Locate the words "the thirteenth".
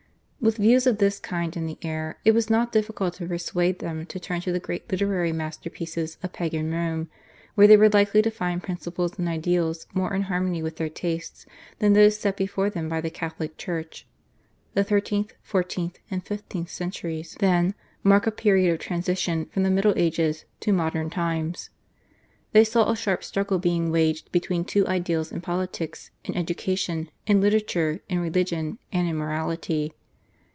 14.73-15.33